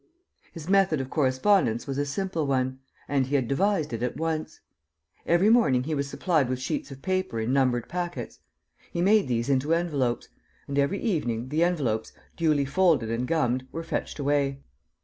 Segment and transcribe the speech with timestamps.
[0.51, 4.59] His method of correspondence was a simple one; and he had devised it at once.
[5.27, 8.39] Every morning he was supplied with sheets of paper in numbered packets.
[8.91, 10.27] He made these into envelopes;
[10.67, 14.63] and, every evening, the envelopes, duly folded and gummed, were fetched away.